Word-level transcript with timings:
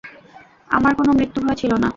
আমার 0.69 0.93
কোনো 0.95 1.11
মৃত্যুভয় 1.11 1.55
ছিল 1.55 1.71
না। 1.75 1.89